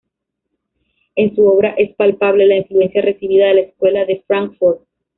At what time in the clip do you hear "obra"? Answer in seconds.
1.45-1.75